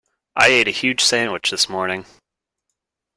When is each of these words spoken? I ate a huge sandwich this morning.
I 0.35 0.47
ate 0.47 0.67
a 0.67 0.71
huge 0.71 1.01
sandwich 1.03 1.51
this 1.51 1.69
morning. 1.69 2.07